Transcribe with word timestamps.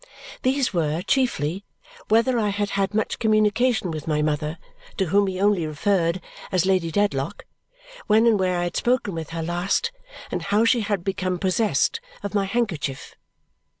These 0.41 0.73
were, 0.73 1.03
chiefly, 1.03 1.63
whether 2.07 2.39
I 2.39 2.49
had 2.49 2.71
had 2.71 2.95
much 2.95 3.19
communication 3.19 3.91
with 3.91 4.07
my 4.07 4.23
mother 4.23 4.57
(to 4.97 5.05
whom 5.05 5.27
he 5.27 5.39
only 5.39 5.67
referred 5.67 6.19
as 6.51 6.65
Lady 6.65 6.89
Dedlock), 6.89 7.45
when 8.07 8.25
and 8.25 8.39
where 8.39 8.57
I 8.57 8.63
had 8.63 8.75
spoken 8.75 9.13
with 9.13 9.29
her 9.29 9.43
last, 9.43 9.91
and 10.31 10.41
how 10.41 10.65
she 10.65 10.79
had 10.81 11.03
become 11.03 11.37
possessed 11.37 11.99
of 12.23 12.33
my 12.33 12.45
handkerchief. 12.45 13.13